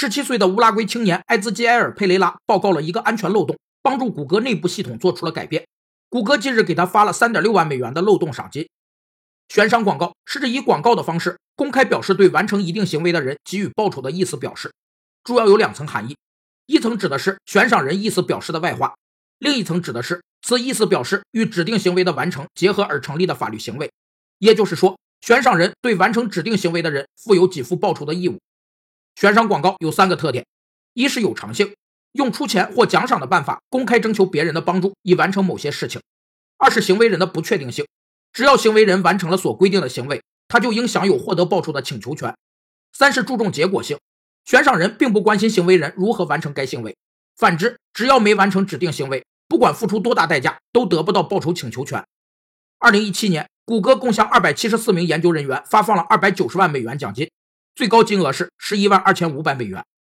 [0.00, 5.66] 十七岁的乌拉圭青年埃兹基埃尔·佩雷拉报告了一个安全漏洞，帮助谷歌内部系统做出了改变。
[6.08, 8.66] 谷歌近日给他发了三点六万美元的漏洞赏金。
[9.50, 14.72] 悬赏广告是指以广告的方式公开表示对完成一定行为的人给予报酬的意思表示，
[15.22, 16.16] 主要有两层含义：
[16.64, 18.94] 一层指的是悬赏人意思表示的外化，
[19.38, 23.92] 另一层指的是此意思表示与指定行为的完成结合而成立的法律行为。
[24.38, 28.38] 也就是说，悬赏人对完成指定行为的人负有给付报酬的义务。
[29.16, 30.46] 悬赏广告有三个特点：
[30.94, 31.74] 一是有偿性，
[32.12, 36.00] 用出钱或奖赏的办法公开征求别人的帮助以完成某些事情；
[36.58, 37.86] 二是行为人的不确定性。
[38.32, 42.34] 只要行为人完成了所规定的行为，他就应享有获得报酬的请求权。
[42.92, 43.98] 三是注重结果性，
[44.44, 46.96] 悬赏人并不关心行为人如何完成该行为，
[47.36, 52.04] 反之，只要没完成指定行为，不管付出多大代价，都得不到报酬请求权。
[52.78, 57.30] 二零一七年，谷歌共向二百七十四名研究人员发放了二百九十万美元奖金，
[57.74, 59.84] 最高金额是十一万二千五百美元。